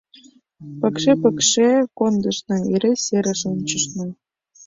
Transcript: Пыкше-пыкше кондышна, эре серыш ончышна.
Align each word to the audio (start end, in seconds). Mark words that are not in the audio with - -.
Пыкше-пыкше 0.79 1.69
кондышна, 1.97 2.57
эре 2.73 2.91
серыш 3.05 3.41
ончышна. 3.51 4.05